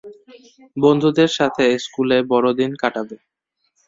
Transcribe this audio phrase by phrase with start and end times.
[0.77, 3.17] বন্ধুদের সাথে স্কুলে বড়দিন কাটাবে।